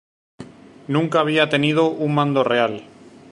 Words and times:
Nunca 0.87 1.19
había 1.19 1.47
tenido 1.49 1.89
un 1.91 2.15
mando 2.15 2.43
real. 2.43 2.87